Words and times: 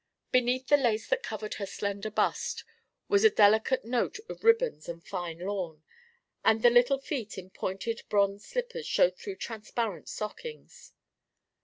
Beneath 0.31 0.65
the 0.67 0.77
lace 0.77 1.07
that 1.09 1.21
covered 1.21 1.53
her 1.53 1.67
slender 1.67 2.09
bust 2.09 2.63
was 3.07 3.23
a 3.23 3.29
delicate 3.29 3.85
note 3.85 4.17
of 4.29 4.43
ribbons 4.43 4.89
and 4.89 5.05
fine 5.05 5.37
lawn, 5.37 5.83
and 6.43 6.63
the 6.63 6.71
little 6.71 6.97
feet 6.97 7.37
in 7.37 7.51
pointed 7.51 8.01
bronze 8.09 8.43
slippers 8.47 8.87
showed 8.87 9.15
through 9.15 9.35
transparent 9.35 10.09
stockings. 10.09 10.93